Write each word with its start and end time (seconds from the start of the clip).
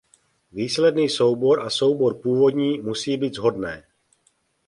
Výsledný 0.51 1.09
soubor 1.09 1.61
a 1.61 1.69
soubor 1.69 2.13
původní 2.13 2.81
musí 2.81 3.17
být 3.17 3.33
shodné. 3.35 3.83